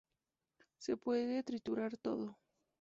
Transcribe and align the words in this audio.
Se 0.79 0.97
puede 0.97 1.43
triturar 1.43 1.95
todo. 1.95 2.39